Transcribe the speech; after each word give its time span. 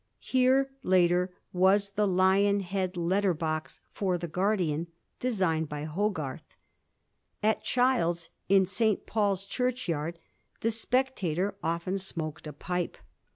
Here, 0.17 0.71
later, 0.81 1.29
waa 1.53 1.77
the 1.95 2.07
lion 2.07 2.61
head 2.61 2.97
letter 2.97 3.35
box 3.35 3.81
for 3.91 4.17
the 4.17 4.27
'Guardian,' 4.27 4.87
designed 5.19 5.69
by 5.69 5.83
Hogarth. 5.83 6.55
At 7.43 7.63
Child's, 7.63 8.31
in 8.49 8.65
St. 8.65 9.05
Paul's 9.05 9.45
Churchyard, 9.45 10.17
the 10.61 10.71
* 10.71 10.71
Spectator' 10.83 11.53
often 11.71 11.99
smoked 11.99 12.47
a 12.47 12.53
pipe. 12.53 12.97